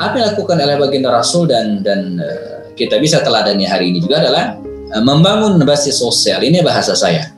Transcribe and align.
apa 0.00 0.16
yang 0.16 0.32
dilakukan 0.32 0.56
oleh 0.56 0.76
baginda 0.80 1.12
Rasul 1.12 1.44
dan 1.44 1.84
dan 1.84 2.16
uh, 2.16 2.72
kita 2.72 2.96
bisa 2.96 3.20
teladani 3.20 3.68
hari 3.68 3.92
ini 3.92 4.00
juga 4.00 4.24
adalah 4.24 4.56
uh, 4.96 5.02
membangun 5.04 5.60
basis 5.68 6.00
sosial. 6.00 6.40
Ini 6.40 6.64
bahasa 6.64 6.96
saya. 6.96 7.28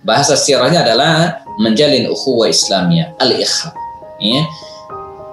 Bahasa 0.00 0.32
sirahnya 0.32 0.88
adalah 0.88 1.44
menjalin 1.60 2.08
ukhuwah 2.08 2.48
Islamiyah, 2.48 3.12
al-ikhwa. 3.20 3.76
Ya. 4.24 4.42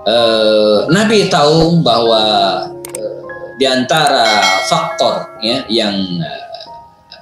Uh, 0.06 0.80
Nabi 0.92 1.32
tahu 1.32 1.80
bahwa 1.80 2.24
uh, 2.68 3.20
di 3.56 3.66
antara 3.66 4.44
faktor 4.68 5.32
ya 5.40 5.64
yang 5.72 5.96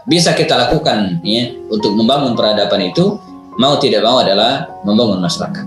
bisa 0.09 0.33
kita 0.33 0.57
lakukan 0.57 1.21
ya 1.21 1.53
untuk 1.69 1.93
membangun 1.93 2.33
peradaban 2.33 2.89
itu 2.89 3.21
mau 3.61 3.77
tidak 3.77 4.01
mau 4.01 4.17
adalah 4.17 4.65
membangun 4.81 5.21
masyarakat. 5.21 5.65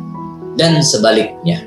Dan 0.59 0.83
sebaliknya, 0.83 1.63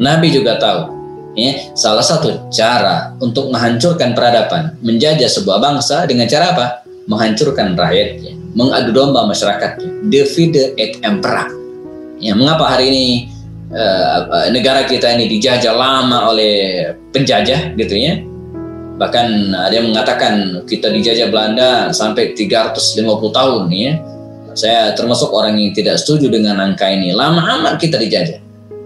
Nabi 0.00 0.32
juga 0.34 0.58
tahu 0.58 0.99
ya, 1.38 1.74
salah 1.78 2.02
satu 2.02 2.50
cara 2.50 3.14
untuk 3.22 3.50
menghancurkan 3.50 4.14
peradaban, 4.14 4.74
menjajah 4.82 5.28
sebuah 5.30 5.58
bangsa 5.62 6.06
dengan 6.06 6.26
cara 6.26 6.54
apa? 6.54 6.66
Menghancurkan 7.06 7.74
rakyatnya, 7.74 8.34
mengadu 8.54 8.90
domba 8.94 9.26
masyarakatnya, 9.26 10.10
divide 10.10 10.74
et 10.78 10.98
impera. 11.02 11.50
Ya, 12.20 12.36
mengapa 12.36 12.76
hari 12.76 12.92
ini 12.92 13.04
uh, 13.72 14.50
negara 14.52 14.84
kita 14.84 15.10
ini 15.16 15.26
dijajah 15.26 15.72
lama 15.74 16.30
oleh 16.30 16.86
penjajah 17.10 17.74
gitu 17.74 17.94
ya? 17.96 18.20
Bahkan 19.00 19.56
ada 19.56 19.72
yang 19.72 19.96
mengatakan 19.96 20.60
kita 20.68 20.92
dijajah 20.92 21.32
Belanda 21.32 21.88
sampai 21.88 22.36
350 22.36 23.00
tahun 23.32 23.62
ya. 23.72 23.96
Saya 24.52 24.92
termasuk 24.92 25.32
orang 25.32 25.56
yang 25.56 25.72
tidak 25.72 25.96
setuju 25.96 26.28
dengan 26.28 26.60
angka 26.60 26.84
ini. 26.84 27.16
Lama 27.16 27.40
amat 27.40 27.80
kita 27.80 27.96
dijajah. 27.96 28.36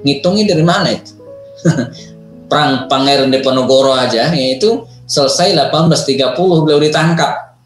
Ngitungnya 0.06 0.54
dari 0.54 0.62
mana 0.62 0.94
itu? 0.94 1.18
perang 2.54 2.86
Pangeran 2.86 3.34
Diponegoro 3.34 3.90
aja 3.98 4.30
yaitu 4.30 4.86
selesai 5.10 5.58
1830 5.74 6.38
beliau 6.62 6.78
ditangkap. 6.78 7.58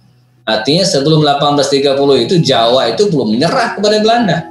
Artinya 0.48 0.80
sebelum 0.88 1.20
1830 1.20 2.24
itu 2.24 2.40
Jawa 2.40 2.88
itu 2.88 3.12
belum 3.12 3.36
menyerah 3.36 3.76
kepada 3.76 4.00
Belanda. 4.00 4.48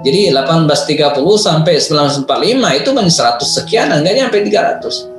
Jadi 0.00 0.32
1830 0.32 1.12
sampai 1.36 1.76
1945 1.76 2.80
itu 2.80 2.88
masih 2.96 3.12
100 3.12 3.44
sekian, 3.44 3.92
enggak 3.92 4.16
nyampe 4.16 4.40
300. 4.40 5.12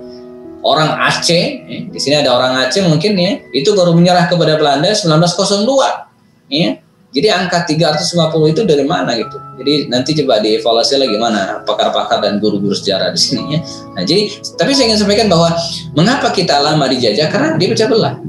Orang 0.65 0.89
Aceh, 1.05 1.45
eh, 1.69 1.85
di 1.93 1.99
sini 2.01 2.17
ada 2.17 2.33
orang 2.33 2.57
Aceh 2.65 2.81
mungkin 2.81 3.13
ya, 3.13 3.37
itu 3.53 3.77
baru 3.77 3.93
menyerah 3.93 4.25
kepada 4.25 4.57
Belanda 4.57 4.89
1902. 4.89 6.09
Ya. 6.49 6.81
Jadi 7.17 7.33
angka 7.33 7.65
350 7.65 8.53
itu 8.53 8.61
dari 8.61 8.85
mana 8.85 9.17
gitu? 9.17 9.41
Jadi 9.57 9.89
nanti 9.89 10.13
coba 10.21 10.37
dievaluasi 10.37 11.01
lagi 11.01 11.17
mana 11.17 11.65
pakar-pakar 11.65 12.21
dan 12.21 12.37
guru-guru 12.37 12.77
sejarah 12.77 13.09
di 13.09 13.17
sini 13.17 13.57
ya. 13.57 13.59
Nah, 13.97 14.05
jadi 14.05 14.29
tapi 14.53 14.77
saya 14.77 14.93
ingin 14.93 15.01
sampaikan 15.01 15.25
bahwa 15.25 15.49
mengapa 15.97 16.29
kita 16.29 16.61
lama 16.61 16.85
dijajah 16.85 17.25
karena 17.33 17.57
dia 17.57 17.73
pecah 17.73 17.89
belah. 17.89 18.21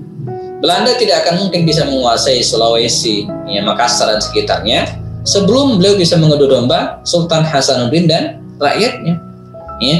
Belanda 0.64 0.96
tidak 0.96 1.22
akan 1.22 1.46
mungkin 1.46 1.68
bisa 1.68 1.84
menguasai 1.84 2.40
Sulawesi, 2.40 3.28
ya 3.46 3.60
Makassar 3.60 4.10
dan 4.10 4.24
sekitarnya 4.24 4.98
sebelum 5.22 5.76
beliau 5.76 6.00
bisa 6.00 6.16
mengadu 6.16 6.48
domba 6.48 7.04
Sultan 7.04 7.44
Hasanuddin 7.44 8.08
dan 8.08 8.40
rakyatnya. 8.56 9.20
Ya. 9.78 9.96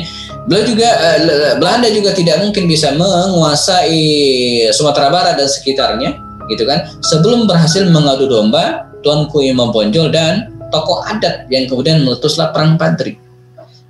Beliau 0.49 0.65
juga 0.65 0.89
uh, 0.89 1.55
Belanda 1.61 1.93
juga 1.93 2.17
tidak 2.17 2.41
mungkin 2.41 2.65
bisa 2.65 2.91
menguasai 2.97 4.01
Sumatera 4.73 5.13
Barat 5.13 5.37
dan 5.37 5.47
sekitarnya 5.47 6.28
gitu 6.51 6.65
kan. 6.65 6.85
Sebelum 7.05 7.49
berhasil 7.49 7.85
mengadu 7.89 8.29
domba 8.29 8.89
Tuanku 9.01 9.45
Imam 9.45 9.71
Bonjol 9.71 10.11
dan 10.11 10.53
tokoh 10.69 11.05
adat 11.07 11.49
yang 11.49 11.71
kemudian 11.71 12.05
meletuslah 12.05 12.51
perang 12.51 12.77
Padri 12.77 13.29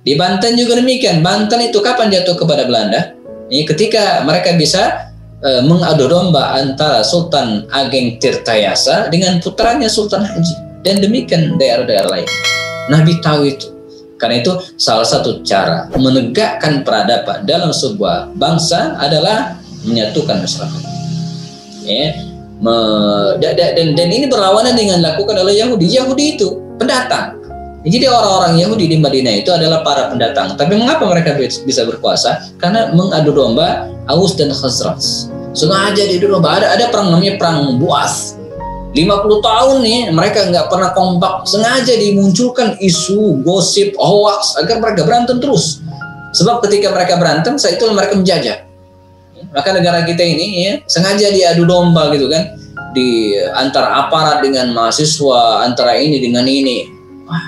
di 0.09 0.15
Banten 0.15 0.55
juga 0.55 0.79
demikian. 0.79 1.19
Banten 1.19 1.59
itu 1.59 1.83
kapan 1.83 2.07
jatuh 2.09 2.39
kepada 2.39 2.63
Belanda? 2.63 3.13
Ini 3.51 3.67
ketika 3.67 4.23
mereka 4.23 4.55
bisa 4.55 5.11
e, 5.43 5.59
mengadu 5.65 6.07
domba 6.07 6.55
antara 6.55 7.03
Sultan 7.03 7.67
Ageng 7.69 8.15
Tirtayasa 8.21 9.11
dengan 9.11 9.43
putranya 9.43 9.91
Sultan 9.91 10.23
Haji. 10.23 10.55
Dan 10.79 11.03
demikian 11.03 11.59
daerah-daerah 11.59 12.07
lain. 12.07 12.29
Nabi 12.87 13.19
tahu 13.19 13.51
itu. 13.51 13.67
Karena 14.15 14.39
itu 14.39 14.51
salah 14.79 15.03
satu 15.03 15.43
cara 15.43 15.91
menegakkan 15.95 16.87
peradaban 16.87 17.43
dalam 17.43 17.75
sebuah 17.75 18.31
bangsa 18.39 18.95
adalah 18.95 19.59
menyatukan 19.83 20.43
masyarakat. 20.43 20.83
Ya, 21.83 22.15
Me, 22.59 22.75
dan, 23.39 23.55
dan, 23.55 24.07
ini 24.11 24.27
berlawanan 24.27 24.75
dengan 24.75 24.99
dilakukan 24.99 25.35
oleh 25.39 25.55
Yahudi. 25.63 25.87
Yahudi 25.95 26.35
itu 26.35 26.59
pendatang. 26.75 27.39
Jadi 27.87 28.11
orang-orang 28.11 28.59
Yahudi 28.59 28.91
di 28.91 28.97
Madinah 28.99 29.39
itu 29.39 29.47
adalah 29.55 29.79
para 29.87 30.11
pendatang. 30.11 30.59
Tapi 30.59 30.75
mengapa 30.75 31.07
mereka 31.07 31.39
bisa 31.39 31.87
berkuasa? 31.87 32.51
Karena 32.59 32.91
mengadu 32.91 33.31
domba 33.31 33.87
Aus 34.11 34.35
dan 34.35 34.51
Khazraj. 34.51 35.31
Sengaja 35.55 36.03
di 36.03 36.19
domba. 36.19 36.59
Ada, 36.59 36.75
ada 36.75 36.85
perang 36.91 37.15
namanya 37.15 37.39
perang 37.39 37.79
Buas. 37.79 38.35
50 38.91 39.05
tahun 39.45 39.75
nih 39.85 39.99
mereka 40.11 40.51
nggak 40.51 40.67
pernah 40.67 40.91
kompak. 40.91 41.47
Sengaja 41.47 41.95
dimunculkan 41.95 42.75
isu, 42.83 43.39
gosip, 43.47 43.95
hoax 43.95 44.59
agar 44.59 44.83
mereka 44.83 45.07
berantem 45.07 45.39
terus. 45.39 45.79
Sebab 46.35 46.61
ketika 46.67 46.93
mereka 46.93 47.17
berantem, 47.17 47.57
saat 47.57 47.81
itu 47.81 47.89
mereka 47.89 48.13
menjajah. 48.13 48.68
Maka 49.49 49.73
negara 49.73 50.05
kita 50.05 50.21
ini 50.21 50.45
ya 50.61 50.73
sengaja 50.85 51.33
diadu 51.33 51.65
domba 51.65 52.13
gitu 52.13 52.29
kan 52.29 52.53
di 52.93 53.33
antara 53.53 54.05
aparat 54.05 54.45
dengan 54.45 54.73
mahasiswa, 54.73 55.65
antara 55.65 55.97
ini 55.97 56.21
dengan 56.21 56.45
ini. 56.45 56.85
Wah, 57.25 57.45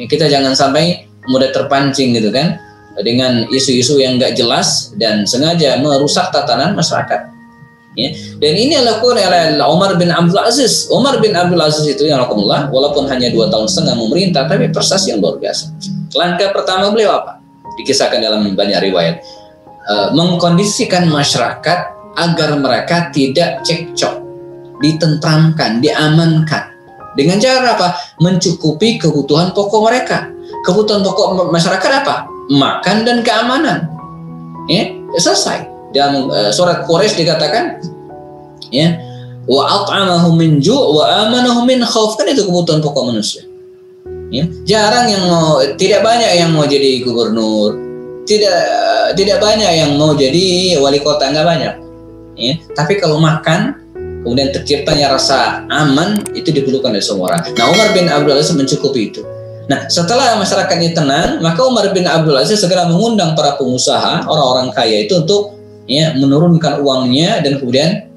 ya 0.00 0.04
kita 0.08 0.28
jangan 0.28 0.56
sampai 0.56 1.08
mudah 1.28 1.52
terpancing 1.52 2.16
gitu 2.16 2.32
kan 2.32 2.56
dengan 3.04 3.44
isu-isu 3.52 4.00
yang 4.00 4.16
nggak 4.16 4.34
jelas 4.34 4.92
dan 4.96 5.28
sengaja 5.28 5.76
merusak 5.80 6.32
tatanan 6.32 6.72
masyarakat. 6.72 7.36
Ya. 7.98 8.14
Dan 8.38 8.54
ini 8.54 8.78
dilakukan 8.78 9.18
oleh 9.18 9.58
Umar 9.66 9.98
bin 9.98 10.08
Abdul 10.14 10.38
Aziz. 10.38 10.86
Umar 10.86 11.18
bin 11.18 11.34
Abdul 11.34 11.58
Aziz 11.58 11.82
itu 11.82 12.06
yang 12.06 12.22
lakukan 12.22 12.70
walaupun 12.70 13.10
hanya 13.10 13.28
dua 13.34 13.50
tahun 13.50 13.66
setengah 13.66 13.98
memerintah, 13.98 14.46
tapi 14.46 14.70
prestasi 14.70 15.12
yang 15.12 15.18
luar 15.18 15.36
biasa. 15.42 15.74
Langkah 16.14 16.54
pertama 16.54 16.94
beliau 16.94 17.18
apa? 17.18 17.42
Dikisahkan 17.74 18.22
dalam 18.22 18.54
banyak 18.54 18.78
riwayat 18.90 19.18
uh, 19.88 20.08
mengkondisikan 20.12 21.08
masyarakat 21.08 21.78
agar 22.18 22.50
mereka 22.58 23.08
tidak 23.14 23.64
cekcok, 23.64 24.20
ditentramkan, 24.82 25.80
diamankan. 25.82 26.74
Dengan 27.16 27.42
cara 27.42 27.74
apa? 27.74 27.88
Mencukupi 28.22 29.00
kebutuhan 29.00 29.50
pokok 29.50 29.80
mereka. 29.90 30.30
Kebutuhan 30.62 31.02
pokok 31.02 31.50
masyarakat 31.50 31.90
apa? 32.04 32.30
Makan 32.52 32.96
dan 33.02 33.26
keamanan. 33.26 33.90
Ya, 34.70 34.92
selesai. 35.16 35.66
Dalam 35.96 36.28
uh, 36.28 36.52
surat 36.52 36.84
Quraisy 36.84 37.24
dikatakan 37.24 37.80
ya, 38.68 39.00
wa 39.48 39.64
at'amahum 39.64 40.36
min 40.36 40.60
ju' 40.60 40.76
wa 40.76 41.24
amanahum 41.24 41.64
min 41.64 41.80
khauf 41.80 42.20
kan 42.20 42.28
itu 42.28 42.44
kebutuhan 42.44 42.84
pokok 42.84 43.08
manusia. 43.08 43.48
Ya, 44.28 44.44
jarang 44.68 45.08
yang 45.08 45.24
mau 45.24 45.56
tidak 45.80 46.04
banyak 46.04 46.36
yang 46.36 46.52
mau 46.52 46.68
jadi 46.68 47.00
gubernur, 47.00 47.87
tidak 48.28 48.60
tidak 49.16 49.40
banyak 49.40 49.72
yang 49.72 49.96
mau 49.96 50.12
jadi 50.12 50.76
wali 50.76 51.00
kota 51.00 51.32
nggak 51.32 51.46
banyak. 51.48 51.74
Ya 52.36 52.54
tapi 52.76 53.00
kalau 53.00 53.16
makan 53.16 53.74
kemudian 54.22 54.52
terciptanya 54.52 55.16
rasa 55.16 55.64
aman 55.72 56.20
itu 56.36 56.52
diperlukan 56.52 56.92
oleh 56.92 57.00
semua 57.00 57.32
orang. 57.34 57.42
Nah 57.56 57.66
Umar 57.72 57.88
bin 57.96 58.06
Abdul 58.12 58.36
Aziz 58.36 58.52
mencukupi 58.52 59.10
itu. 59.10 59.24
Nah, 59.68 59.84
setelah 59.84 60.32
masyarakatnya 60.40 60.96
tenang, 60.96 61.44
maka 61.44 61.60
Umar 61.60 61.92
bin 61.92 62.08
Abdul 62.08 62.40
Aziz 62.40 62.56
segera 62.56 62.88
mengundang 62.88 63.36
para 63.36 63.52
pengusaha, 63.60 64.24
orang-orang 64.24 64.72
kaya 64.72 65.04
itu 65.04 65.20
untuk 65.20 65.60
ya, 65.84 66.16
menurunkan 66.16 66.80
uangnya 66.80 67.44
dan 67.44 67.60
kemudian 67.60 68.08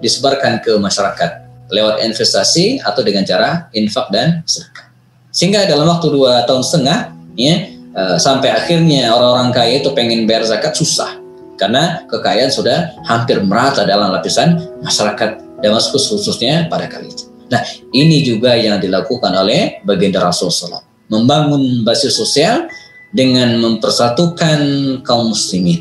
disebarkan 0.00 0.64
ke 0.64 0.80
masyarakat 0.80 1.44
lewat 1.68 2.00
investasi 2.08 2.80
atau 2.80 3.04
dengan 3.04 3.20
cara 3.28 3.68
infak 3.76 4.08
dan 4.08 4.40
sedekah. 4.48 4.88
Sehingga 5.28 5.68
dalam 5.68 5.84
waktu 5.92 6.08
dua 6.08 6.48
tahun 6.48 6.64
setengah, 6.64 7.12
ya, 7.36 7.73
Eh, 7.94 8.18
sampai 8.18 8.50
akhirnya 8.50 9.14
orang-orang 9.14 9.54
kaya 9.54 9.78
itu 9.78 9.94
pengen 9.94 10.26
bayar 10.26 10.42
zakat 10.42 10.74
susah 10.74 11.14
karena 11.54 12.02
kekayaan 12.10 12.50
sudah 12.50 12.90
hampir 13.06 13.38
merata 13.46 13.86
dalam 13.86 14.10
lapisan 14.10 14.58
masyarakat 14.82 15.62
Damaskus 15.62 16.10
khususnya 16.10 16.66
pada 16.66 16.90
kali 16.90 17.06
itu. 17.06 17.30
Nah, 17.54 17.62
ini 17.94 18.26
juga 18.26 18.58
yang 18.58 18.82
dilakukan 18.82 19.30
oleh 19.30 19.78
baginda 19.86 20.18
Rasulullah 20.18 20.82
membangun 21.06 21.86
basis 21.86 22.18
sosial 22.18 22.66
dengan 23.14 23.62
mempersatukan 23.62 24.58
kaum 25.06 25.30
muslimin. 25.30 25.78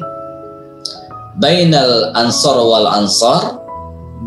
Bainal 1.42 2.14
ansar 2.14 2.62
wal 2.62 2.94
ansar, 2.94 3.58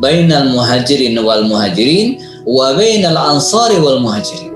bainal 0.03 0.51
muhajirin 0.51 1.15
wal 1.23 1.47
muhajirin, 1.47 2.19
wa 2.51 2.75
bainal 2.75 3.15
ansari 3.15 3.79
wal 3.79 4.03
muhajirin. 4.03 4.51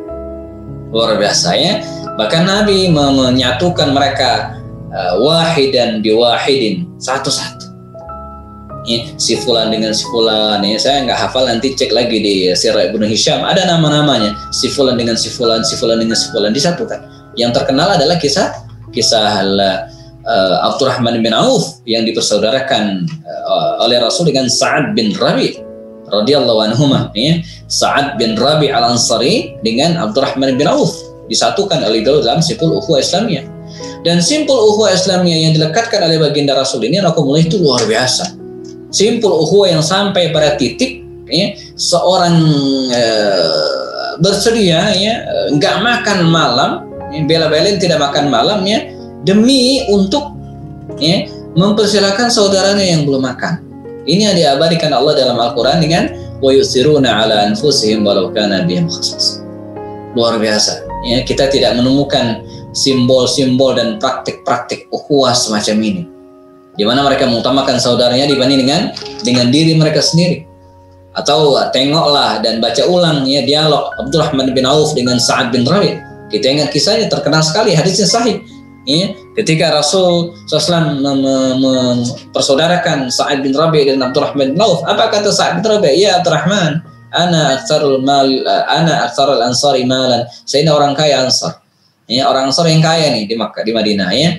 Luar 0.90 1.14
biasa 1.14 1.54
ya 1.54 1.78
Bahkan 2.20 2.44
Nabi 2.44 2.92
menyatukan 2.92 3.96
mereka 3.96 4.60
uh, 4.92 5.16
wahidan 5.24 6.04
biwahidin 6.04 6.84
satu-satu. 7.00 7.72
Ya, 8.84 9.08
si 9.16 9.36
fulan 9.40 9.68
dengan 9.68 9.92
si 9.92 10.08
fulan 10.08 10.64
ya 10.64 10.80
saya 10.80 11.04
nggak 11.04 11.16
hafal 11.16 11.44
nanti 11.44 11.76
cek 11.76 11.92
lagi 11.92 12.16
di 12.16 12.48
Sirah 12.56 12.88
Ibnu 12.88 13.04
Hisham 13.04 13.44
ada 13.44 13.68
nama-namanya 13.68 14.32
si 14.56 14.72
fulan 14.72 14.96
dengan 14.96 15.20
si 15.20 15.28
fulan 15.28 15.60
si 15.60 15.76
fulan 15.76 16.00
dengan 16.00 16.16
si 16.16 16.32
fulan 16.32 16.48
disatukan 16.48 16.96
yang 17.36 17.52
terkenal 17.52 17.92
adalah 17.92 18.16
kisah 18.16 18.56
kisah 18.88 19.44
uh, 19.44 20.56
Abdurrahman 20.72 21.20
bin 21.20 21.36
Auf 21.36 21.84
yang 21.84 22.08
dipersaudarakan 22.08 23.04
uh, 23.20 23.84
oleh 23.84 24.00
Rasul 24.00 24.32
dengan 24.32 24.48
Sa'ad 24.48 24.96
bin 24.96 25.12
Rabi 25.12 25.60
radhiyallahu 26.08 26.72
anhu 26.72 26.88
ya. 27.12 27.36
Sa'ad 27.68 28.16
bin 28.16 28.32
Rabi 28.32 28.72
al-Ansari 28.72 29.60
dengan 29.60 30.00
Abdurrahman 30.00 30.56
bin 30.56 30.66
Auf 30.66 31.09
disatukan 31.30 31.78
oleh 31.86 32.02
dalam 32.02 32.42
simpul 32.42 32.74
ukhuwah 32.82 32.98
Islamiyah. 32.98 33.46
Dan 34.02 34.18
simpul 34.18 34.58
ukhuwah 34.58 34.90
Islamiyah 34.90 35.48
yang 35.48 35.52
dilekatkan 35.54 36.02
oleh 36.02 36.18
baginda 36.18 36.58
Rasul 36.58 36.82
ini 36.82 36.98
mulai 37.22 37.46
itu 37.46 37.62
luar 37.62 37.86
biasa. 37.86 38.34
Simpul 38.90 39.30
ukhuwah 39.30 39.70
yang 39.70 39.84
sampai 39.86 40.34
pada 40.34 40.58
titik 40.58 41.06
ya, 41.30 41.54
seorang 41.78 42.34
uh, 42.90 44.18
bersedia 44.18 44.90
ya 44.98 45.14
nggak 45.54 45.76
makan 45.80 46.26
malam, 46.26 46.90
ya, 47.14 47.22
bela-belain 47.24 47.78
tidak 47.78 48.02
makan 48.02 48.26
malam 48.26 48.66
ya 48.66 48.90
demi 49.22 49.86
untuk 49.86 50.34
ya, 50.98 51.30
mempersilahkan 51.54 52.34
saudaranya 52.34 52.82
yang 52.82 53.06
belum 53.06 53.22
makan. 53.22 53.62
Ini 54.10 54.32
yang 54.32 54.36
diabadikan 54.36 54.90
Allah 54.90 55.14
dalam 55.14 55.38
Al-Quran 55.38 55.78
dengan 55.78 56.10
wa 56.42 56.50
Luar 60.16 60.34
biasa. 60.42 60.89
Ya, 61.00 61.24
kita 61.24 61.48
tidak 61.48 61.80
menemukan 61.80 62.44
simbol-simbol 62.76 63.74
dan 63.74 63.96
praktik-praktik 63.96 64.86
ukhuwah 64.92 65.32
semacam 65.32 65.76
ini. 65.80 66.02
Di 66.76 66.84
mana 66.86 67.04
mereka 67.04 67.26
mengutamakan 67.26 67.80
saudaranya 67.80 68.30
dibanding 68.30 68.64
dengan 68.64 68.82
dengan 69.24 69.48
diri 69.48 69.74
mereka 69.74 70.04
sendiri. 70.04 70.44
Atau 71.16 71.58
tengoklah 71.74 72.38
dan 72.44 72.62
baca 72.62 72.86
ulang 72.86 73.26
ya 73.26 73.42
dialog 73.42 73.90
Abdurrahman 73.98 74.54
bin 74.54 74.68
Auf 74.68 74.94
dengan 74.94 75.18
Sa'ad 75.18 75.50
bin 75.50 75.66
Rabi. 75.66 75.98
Kita 76.30 76.46
ingat 76.46 76.70
kisahnya 76.70 77.10
terkenal 77.10 77.42
sekali 77.42 77.74
hadisnya 77.74 78.06
sahih 78.06 78.38
Ya, 78.88 79.12
ketika 79.36 79.76
Rasul 79.76 80.32
SAW 80.48 81.04
mempersaudarakan 81.04 83.12
Sa'id 83.12 83.44
bin 83.44 83.52
Rabi 83.52 83.84
dan 83.84 84.00
Abdurrahman 84.00 84.56
bin 84.56 84.60
Auf, 84.60 84.80
apa 84.88 85.12
kata 85.12 85.28
Sa'id 85.28 85.60
bin 85.60 85.68
Rabi? 85.68 86.00
Ya 86.00 86.16
Abdurrahman, 86.16 86.80
ana 87.12 87.58
aktsarul 87.58 88.02
mal 88.02 88.26
ana 88.66 89.06
aktsarul 89.06 89.42
ansari 89.42 89.86
malan. 89.86 90.26
Saya 90.46 90.66
ini 90.66 90.72
orang 90.72 90.94
kaya 90.94 91.26
Ansar. 91.26 91.62
Ya, 92.10 92.26
orang 92.26 92.50
Ansar 92.50 92.66
yang 92.66 92.82
kaya 92.82 93.14
nih 93.14 93.30
di 93.30 93.34
Makkah, 93.38 93.62
di 93.62 93.70
Madinah 93.70 94.10
ya. 94.10 94.30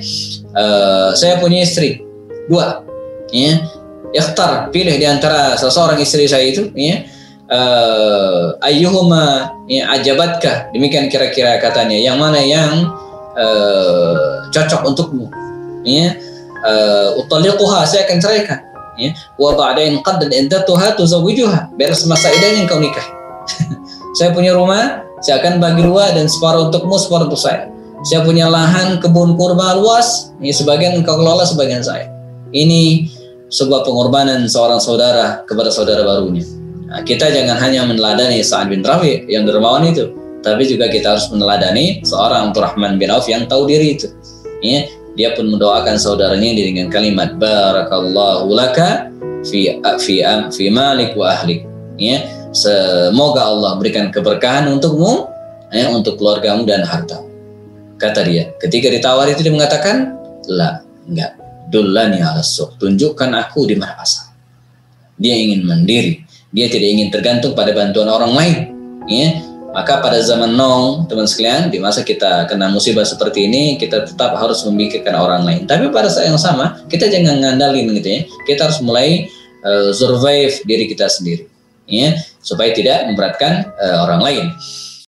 Uh, 0.52 1.16
saya 1.16 1.40
punya 1.40 1.64
istri 1.64 2.04
dua. 2.52 2.84
Ya. 3.32 3.64
Ikhtar, 4.12 4.76
pilih 4.76 5.00
di 5.00 5.08
antara 5.08 5.56
seseorang 5.56 5.96
istri 6.04 6.28
saya 6.28 6.44
itu 6.44 6.68
ya. 6.76 7.08
Uh, 7.52 8.60
ayyuhuma 8.60 9.56
ya 9.72 9.88
ajabatkah? 9.96 10.72
Demikian 10.76 11.08
kira-kira 11.08 11.60
katanya. 11.64 11.96
Yang 11.96 12.18
mana 12.20 12.40
yang 12.44 12.92
uh, 13.36 14.48
cocok 14.52 14.82
untukmu 14.84 15.32
ya 15.88 16.14
uh, 16.66 17.18
utaliquha 17.18 17.88
saya 17.88 18.06
akan 18.06 18.18
ceraikan 18.22 18.60
ya. 18.98 19.12
Wa 19.36 19.56
ba'dain 19.56 20.00
qad 20.02 20.24
iddatuha 20.26 20.98
tuzawwijuha. 20.98 21.76
Beres 21.76 22.04
masa 22.08 22.32
idahnya 22.32 22.66
engkau 22.66 22.80
nikah. 22.80 23.04
Saya 24.18 24.36
punya 24.36 24.52
rumah 24.52 25.08
saya 25.22 25.38
akan 25.38 25.62
bagi 25.62 25.86
dua 25.86 26.18
dan 26.18 26.26
separuh 26.26 26.68
untukmu 26.68 26.98
separuh 26.98 27.30
untuk 27.30 27.38
saya. 27.38 27.70
Saya 28.02 28.26
punya 28.26 28.50
lahan 28.50 28.98
kebun 28.98 29.38
kurma 29.38 29.78
luas 29.78 30.34
ya 30.42 30.50
sebagian 30.50 30.98
engkau 30.98 31.16
kelola 31.16 31.46
sebagian 31.46 31.86
saya. 31.86 32.10
Ini 32.50 33.08
sebuah 33.54 33.86
pengorbanan 33.86 34.50
seorang 34.50 34.82
saudara 34.82 35.46
kepada 35.46 35.70
saudara 35.70 36.02
barunya. 36.02 36.44
Nah, 36.90 37.06
kita 37.06 37.30
jangan 37.30 37.56
hanya 37.62 37.86
meneladani 37.86 38.42
Sa'ad 38.44 38.68
bin 38.68 38.84
Rabi 38.84 39.30
yang 39.32 39.48
dermawan 39.48 39.88
itu 39.88 40.12
tapi 40.42 40.66
juga 40.66 40.90
kita 40.90 41.16
harus 41.16 41.30
meneladani 41.30 42.02
seorang 42.02 42.50
Abdurrahman 42.50 42.98
bin 42.98 43.14
Auf 43.14 43.30
yang 43.30 43.46
tahu 43.46 43.70
diri 43.70 43.96
itu. 43.96 44.10
Ya, 44.62 44.90
dia 45.16 45.36
pun 45.36 45.52
mendoakan 45.52 46.00
saudaranya 46.00 46.56
dengan 46.56 46.88
kalimat 46.88 47.36
barakallahu 47.36 48.48
laka 48.56 49.12
fi 49.44 49.76
fi 50.00 50.24
fi 50.24 50.66
malik 50.72 51.18
wa 51.20 51.36
ahlik. 51.36 51.68
Ya, 52.00 52.26
semoga 52.56 53.46
Allah 53.46 53.78
berikan 53.78 54.10
keberkahan 54.10 54.66
untukmu, 54.72 55.28
ya, 55.70 55.92
untuk 55.94 56.18
keluargamu 56.18 56.66
dan 56.66 56.82
harta. 56.88 57.22
Kata 58.02 58.26
dia, 58.26 58.56
ketika 58.58 58.90
ditawari 58.90 59.38
itu 59.38 59.46
dia 59.46 59.54
mengatakan, 59.54 60.18
"La, 60.50 60.82
enggak. 61.06 61.38
Dullani 61.72 62.20
ala 62.20 62.44
Tunjukkan 62.82 63.30
aku 63.38 63.70
di 63.70 63.78
mana 63.78 63.94
pasar." 63.94 64.34
Dia 65.22 65.38
ingin 65.38 65.62
mandiri. 65.62 66.26
Dia 66.50 66.68
tidak 66.68 66.90
ingin 66.90 67.08
tergantung 67.14 67.54
pada 67.54 67.72
bantuan 67.72 68.10
orang 68.10 68.34
lain. 68.34 68.58
Ya, 69.06 69.38
maka 69.72 70.04
pada 70.04 70.20
zaman 70.20 70.56
now, 70.60 71.08
teman 71.08 71.24
sekalian, 71.24 71.72
di 71.72 71.80
masa 71.80 72.04
kita 72.04 72.48
kena 72.52 72.68
musibah 72.68 73.08
seperti 73.08 73.48
ini, 73.48 73.80
kita 73.80 74.04
tetap 74.04 74.36
harus 74.36 74.64
memikirkan 74.68 75.16
orang 75.16 75.48
lain. 75.48 75.64
Tapi 75.64 75.88
pada 75.96 76.12
saat 76.12 76.28
yang 76.28 76.40
sama, 76.40 76.84
kita 76.92 77.08
jangan 77.08 77.40
ngandalin 77.40 77.88
gitu 77.96 78.10
ya. 78.12 78.22
Kita 78.44 78.68
harus 78.68 78.84
mulai 78.84 79.32
uh, 79.64 79.96
survive 79.96 80.60
diri 80.68 80.92
kita 80.92 81.08
sendiri, 81.08 81.48
ya, 81.88 82.20
supaya 82.44 82.76
tidak 82.76 83.08
memberatkan 83.08 83.72
uh, 83.80 84.04
orang 84.04 84.22
lain. 84.22 84.46